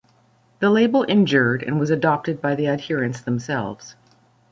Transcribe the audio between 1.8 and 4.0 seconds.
adopted by the adherents themselves.